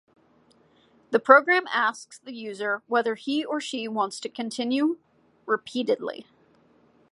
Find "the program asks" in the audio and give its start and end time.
1.11-2.17